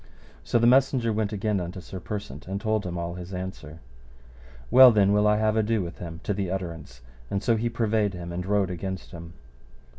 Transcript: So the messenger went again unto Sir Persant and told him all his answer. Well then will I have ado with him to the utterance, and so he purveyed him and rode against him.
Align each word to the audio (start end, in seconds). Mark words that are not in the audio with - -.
So 0.43 0.57
the 0.57 0.65
messenger 0.65 1.13
went 1.13 1.31
again 1.31 1.59
unto 1.59 1.79
Sir 1.79 1.99
Persant 1.99 2.47
and 2.47 2.59
told 2.59 2.87
him 2.87 2.97
all 2.97 3.13
his 3.13 3.35
answer. 3.35 3.77
Well 4.71 4.91
then 4.91 5.13
will 5.13 5.27
I 5.27 5.37
have 5.37 5.55
ado 5.55 5.83
with 5.83 5.99
him 5.99 6.21
to 6.23 6.33
the 6.33 6.49
utterance, 6.49 7.01
and 7.29 7.43
so 7.43 7.55
he 7.55 7.69
purveyed 7.69 8.15
him 8.15 8.31
and 8.31 8.43
rode 8.43 8.71
against 8.71 9.11
him. 9.11 9.33